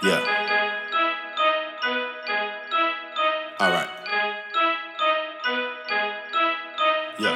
Yeah. 0.00 0.22
All 3.58 3.70
right. 3.70 3.88
Yeah. 7.18 7.34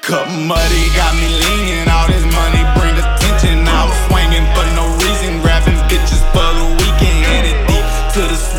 Cup 0.00 0.28
muddy 0.28 0.88
got 0.96 1.14
me 1.14 1.28
leaning. 1.28 1.88
All 1.90 2.06
this 2.08 2.24
money 2.32 2.64
bring 2.80 2.96
attention. 2.96 3.68
I 3.68 3.84
was 3.84 3.98
swinging 4.08 4.48
for 4.56 4.64
no 4.74 4.88
reason, 5.04 5.42
grabbing 5.42 5.76
bitches 5.92 6.24
for 6.32 6.48
the 6.56 6.64
weekend. 6.80 7.26
Headed 7.26 7.66
deep 7.68 7.84
to 8.14 8.20
the 8.32 8.57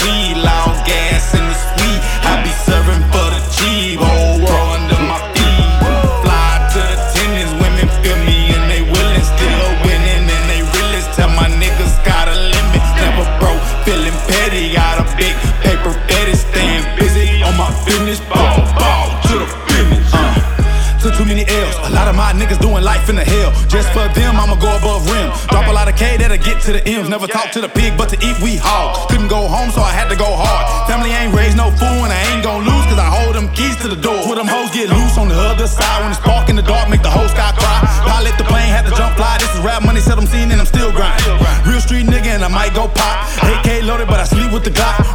Took 20.99 21.16
too 21.16 21.23
many 21.23 21.48
L's. 21.48 21.76
A 21.88 21.95
lot 21.95 22.12
of 22.12 22.16
my 22.20 22.35
niggas 22.35 22.59
doing 22.59 22.84
life 22.84 23.07
in 23.07 23.16
the 23.16 23.23
hell. 23.23 23.55
Just 23.71 23.88
for 23.95 24.03
them, 24.12 24.35
I'ma 24.35 24.59
go 24.59 24.67
above 24.76 25.07
rim. 25.07 25.31
Drop 25.48 25.67
a 25.67 25.71
lot 25.71 25.88
of 25.88 25.95
K 25.95 26.17
that'll 26.20 26.35
get 26.35 26.59
to 26.67 26.76
the 26.76 26.84
M's. 26.84 27.07
Never 27.07 27.26
talk 27.26 27.52
to 27.55 27.62
the 27.62 27.70
pig, 27.70 27.95
but 27.95 28.09
to 28.12 28.17
eat 28.20 28.35
we 28.44 28.59
hog. 28.59 29.07
Couldn't 29.07 29.31
go 29.31 29.48
home, 29.48 29.71
so 29.71 29.80
I 29.80 29.95
had 29.95 30.12
to 30.12 30.17
go 30.20 30.27
hard. 30.27 30.67
Family 30.91 31.16
ain't 31.16 31.31
raised 31.34 31.55
no 31.55 31.71
fool, 31.71 32.04
and 32.04 32.12
I 32.12 32.20
ain't 32.35 32.43
gon' 32.43 32.67
lose, 32.67 32.84
cause 32.91 32.99
I 32.99 33.07
hold 33.07 33.35
them 33.35 33.48
keys 33.55 33.80
to 33.80 33.88
the 33.88 33.95
door. 33.95 34.27
Where 34.27 34.35
them 34.35 34.52
hoes 34.52 34.76
get 34.76 34.91
loose 34.91 35.16
on 35.17 35.31
the 35.31 35.40
other 35.40 35.67
side. 35.71 36.04
When 36.04 36.12
it's 36.12 36.20
spark 36.20 36.52
in 36.52 36.59
the 36.59 36.67
dark, 36.67 36.91
make 36.91 37.02
the 37.02 37.09
whole 37.09 37.31
sky 37.31 37.55
cry. 37.55 37.79
Pilot 38.04 38.35
the 38.35 38.43
plane, 38.43 38.68
had 38.68 38.84
to 38.84 38.91
jump 38.91 39.16
fly. 39.16 39.40
This 39.40 39.55
is 39.55 39.63
rap 39.63 39.79
money, 39.88 40.04
said 40.04 40.20
I'm 40.20 40.27
seen, 40.27 40.52
and 40.52 40.59
I'm 40.59 40.68
still 40.68 40.91
grind. 40.91 41.23
Real 41.63 41.79
street 41.79 42.12
nigga, 42.12 42.35
and 42.35 42.43
I 42.43 42.52
might 42.52 42.76
go 42.76 42.91
pop. 42.91 43.24
AK 43.40 43.87
loaded, 43.87 44.12
but 44.12 44.20
I 44.20 44.27
sleep 44.27 44.52
with 44.52 44.68
the 44.68 44.71
Glock. 44.76 45.09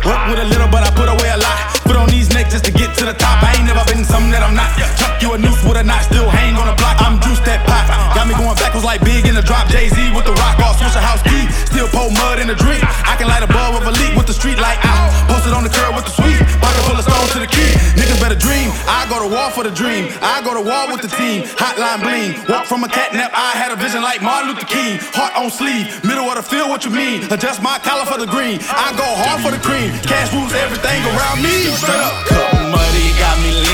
In 12.45 12.53
the 12.53 12.61
drink. 12.61 12.85
I 12.85 13.17
can 13.17 13.27
light 13.27 13.41
a 13.41 13.49
bulb 13.49 13.81
with 13.81 13.89
a 13.89 13.95
leak 13.97 14.13
with 14.13 14.29
the 14.29 14.37
street 14.37 14.61
light 14.61 14.77
out. 14.85 15.09
Posted 15.33 15.57
on 15.57 15.65
the 15.65 15.73
curb 15.73 15.97
with 15.97 16.05
the 16.05 16.13
sweet. 16.13 16.37
Pocket 16.61 16.85
full 16.85 17.01
of 17.01 17.05
stones 17.09 17.33
to 17.33 17.41
the 17.41 17.49
key. 17.49 17.73
Niggas 17.97 18.21
better 18.21 18.37
dream. 18.37 18.69
I 18.85 19.09
go 19.09 19.17
to 19.25 19.29
war 19.33 19.49
for 19.57 19.65
the 19.65 19.73
dream. 19.73 20.13
I 20.21 20.45
go 20.45 20.53
to 20.53 20.61
war 20.61 20.93
with 20.93 21.01
the 21.01 21.09
team. 21.09 21.49
Hotline 21.57 22.05
bling. 22.05 22.37
Walk 22.53 22.69
from 22.69 22.85
a 22.85 22.89
catnap. 22.89 23.33
I 23.33 23.57
had 23.57 23.73
a 23.73 23.77
vision 23.81 24.05
like 24.05 24.21
Martin 24.21 24.53
Luther 24.53 24.69
King. 24.69 25.01
Heart 25.17 25.33
on 25.41 25.49
sleeve. 25.49 25.89
Middle 26.05 26.29
of 26.29 26.37
the 26.37 26.45
field, 26.45 26.69
what 26.69 26.85
you 26.85 26.93
mean? 26.93 27.25
Adjust 27.33 27.65
my 27.65 27.81
collar 27.81 28.05
for 28.05 28.21
the 28.21 28.29
green. 28.29 28.61
I 28.69 28.93
go 28.93 29.09
hard 29.25 29.41
for 29.41 29.51
the 29.51 29.63
cream. 29.65 29.97
Cash 30.05 30.29
moves 30.37 30.53
everything 30.53 31.01
around 31.17 31.41
me. 31.41 31.73
Straight 31.81 31.97
up. 31.97 32.29
Cup 32.29 32.53
muddy 32.69 33.09
got 33.17 33.41
me 33.41 33.51
leaning. 33.57 33.74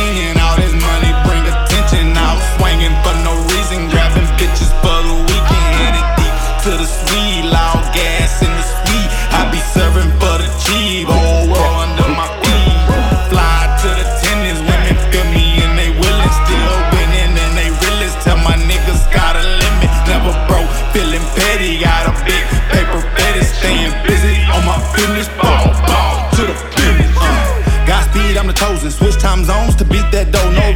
Loud 7.44 7.84
gas 7.92 8.42
in 8.42 8.50
the 8.50 8.64
sweet. 8.64 9.08
I 9.32 9.50
be 9.52 9.60
serving 9.74 10.10
for 10.20 10.38
the. 10.38 10.50
Whole 10.70 11.50
world 11.50 11.76
under 11.82 12.08
my 12.14 12.28
feet. 12.40 12.78
Fly 13.28 13.58
to 13.82 13.88
the 13.90 14.06
tennis. 14.22 14.58
Women 14.62 14.94
feel 15.10 15.26
me 15.34 15.58
and 15.64 15.74
they 15.74 15.90
willing. 15.90 16.32
Still 16.46 16.74
winning 16.94 17.34
and 17.34 17.52
they 17.58 17.68
realist. 17.74 18.22
Tell 18.22 18.38
my 18.38 18.54
niggas 18.70 19.02
got 19.10 19.34
a 19.34 19.42
limit. 19.42 19.90
Never 20.06 20.30
broke. 20.46 20.70
Feeling 20.94 21.24
petty. 21.34 21.82
Got 21.82 22.06
a 22.06 22.14
big 22.22 22.44
paper 22.70 23.02
fetish. 23.18 23.50
Staying 23.58 23.90
busy 24.06 24.36
on 24.54 24.62
my 24.62 24.78
business. 24.94 25.28
Ball, 25.42 25.74
ball 25.90 26.30
to 26.38 26.42
the 26.46 26.56
finish. 26.78 27.10
Uh. 27.18 27.86
Godspeed, 27.86 28.36
I'm 28.38 28.46
the 28.46 28.54
chosen. 28.54 28.90
Switch 28.90 29.18
time 29.18 29.44
zones 29.44 29.74
to 29.76 29.84
beat 29.84 30.06
that 30.14 30.30
dough. 30.30 30.50
No, 30.54 30.69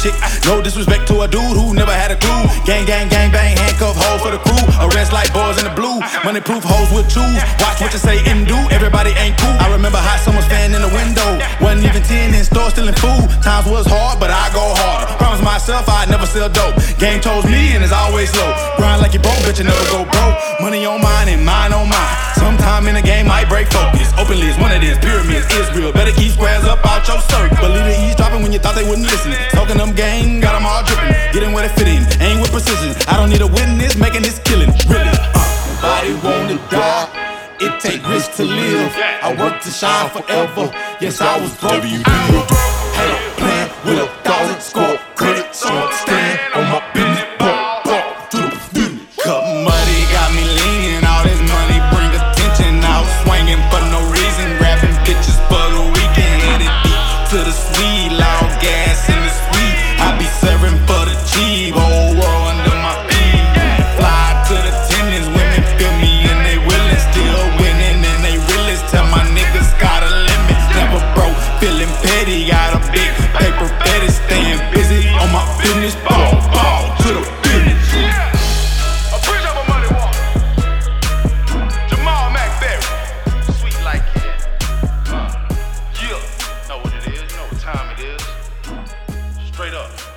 chick. 0.00 0.16
No 0.48 0.64
disrespect 0.64 1.06
to 1.12 1.20
a 1.20 1.28
dude 1.28 1.52
who 1.52 1.76
never 1.76 1.92
had 1.92 2.10
a 2.10 2.16
clue. 2.16 2.48
Gang, 2.64 2.88
gang, 2.88 3.08
gang, 3.12 3.30
bang, 3.30 3.56
handcuff 3.56 3.96
hoes 3.96 4.24
for 4.24 4.32
the 4.32 4.40
crew. 4.40 4.64
Arrest 4.80 5.12
like 5.12 5.28
boys 5.36 5.60
in 5.60 5.68
the 5.68 5.74
blue. 5.76 6.00
Money 6.24 6.40
proof 6.40 6.64
hoes 6.64 6.88
with 6.88 7.06
choose. 7.12 7.36
Watch 7.60 7.84
what 7.84 7.92
you 7.92 8.00
say 8.00 8.24
and 8.24 8.48
do. 8.48 8.56
Everybody 8.72 9.12
ain't 9.20 9.36
cool. 9.36 9.52
I 9.60 9.68
remember 9.68 10.00
hot 10.00 10.24
summer's 10.24 10.48
fan 10.48 10.72
in 10.72 10.80
the 10.80 10.92
window. 10.96 11.28
Wasn't 11.60 11.84
even 11.84 12.02
10 12.02 12.32
in 12.32 12.44
store 12.44 12.72
stealing 12.72 12.96
food. 12.96 13.28
Times 13.44 13.68
was 13.68 13.84
hard, 13.84 14.16
but 14.18 14.32
I 14.32 14.48
go 14.56 14.64
hard. 14.80 15.04
Promise 15.20 15.44
myself 15.44 15.84
I'd 15.88 16.08
never 16.08 16.24
sell 16.24 16.48
dope. 16.48 16.80
Game 16.96 17.20
told 17.20 17.44
me 17.44 17.76
and 17.76 17.84
it's 17.84 17.92
always 17.92 18.32
low. 18.40 18.50
Grind 18.80 19.04
like 19.04 19.12
you 19.12 19.20
broke, 19.20 19.36
bitch, 19.44 19.60
you 19.60 19.68
never 19.68 19.84
go 19.92 20.08
broke. 20.08 20.36
Money 20.64 20.88
on 20.88 21.00
mine 21.04 21.28
and 21.28 21.44
mine 21.44 21.72
on 21.76 21.88
mine. 21.88 22.16
Sometime 22.80 22.96
in 22.96 23.04
the 23.04 23.06
game 23.06 23.26
might 23.26 23.46
break 23.46 23.68
focus. 23.68 24.08
Openly 24.16 24.46
it's 24.48 24.58
one 24.58 24.72
of 24.72 24.80
these 24.80 24.96
Pyramids 25.00 25.44
is 25.52 25.68
real. 25.76 25.92
Better 25.92 26.12
keep 26.12 26.32
squares 26.32 26.64
up 26.64 26.80
out 26.86 27.06
your 27.06 27.20
circle. 27.28 27.58
Believe 27.60 27.84
the 27.84 28.04
eavesdropping 28.08 28.40
when 28.40 28.52
you 28.52 28.58
thought 28.58 28.74
they 28.74 28.88
wouldn't 28.88 29.04
listen. 29.04 29.32
Talking 29.52 29.76
them 29.76 29.92
game, 29.92 30.40
got 30.40 30.56
them 30.56 30.64
all 30.64 30.82
dripping. 30.88 31.12
Getting 31.34 31.52
where 31.52 31.68
they 31.68 31.74
fit 31.76 31.88
in. 31.88 32.08
Aim 32.24 32.40
with 32.40 32.50
precision. 32.50 32.96
I 33.06 33.18
don't 33.20 33.28
need 33.28 33.42
a 33.42 33.46
witness 33.46 33.96
making 33.96 34.22
this 34.22 34.38
killing. 34.48 34.72
Really. 34.88 35.12
Uh. 35.12 35.60
Nobody 35.84 36.14
wanna 36.24 36.56
die. 36.72 37.04
It 37.60 37.80
take 37.80 38.00
risk 38.08 38.32
to 38.36 38.44
live. 38.44 38.96
I 38.96 39.36
work 39.38 39.60
to 39.60 39.68
shine 39.68 40.08
forever. 40.08 40.72
Yes, 41.02 41.20
I 41.20 41.38
was 41.38 41.52
broke. 41.60 41.84
WD. 41.84 42.69
Paper 73.34 73.68
fetish, 73.84 74.14
staying 74.14 74.60
busy 74.72 75.08
on 75.08 75.30
my 75.32 75.44
business. 75.62 75.94
Ball, 76.06 76.40
to 77.02 77.08
the 77.14 77.40
Jamal 81.88 82.30
sweet 83.52 83.78
like 83.84 84.02
it. 84.16 84.46
Uh, 85.08 85.48
yeah, 86.00 86.68
know 86.68 86.78
what 86.78 86.92
it 86.94 87.06
is, 87.12 87.20
you 87.20 87.36
know 87.36 87.46
what 87.50 87.60
time 87.60 87.98
it 87.98 88.04
is. 88.04 88.22
Straight 89.52 89.74
up. 89.74 90.09